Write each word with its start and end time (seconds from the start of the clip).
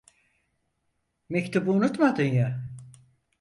Mektubu 1.29 1.71
unutmadın 1.71 2.23
ya! 2.23 2.69